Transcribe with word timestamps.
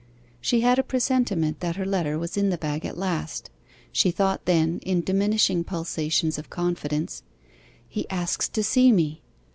She 0.41 0.61
had 0.61 0.79
a 0.79 0.83
presentiment 0.83 1.59
that 1.59 1.75
her 1.75 1.85
letter 1.85 2.17
was 2.17 2.35
in 2.35 2.49
the 2.49 2.57
bag 2.57 2.87
at 2.87 2.97
last. 2.97 3.51
She 3.91 4.09
thought 4.09 4.45
then 4.45 4.79
in 4.79 5.01
diminishing 5.01 5.63
pulsations 5.63 6.39
of 6.39 6.49
confidence, 6.49 7.21
'He 7.87 8.09
asks 8.09 8.47
to 8.49 8.63
see 8.63 8.91
me! 8.91 9.21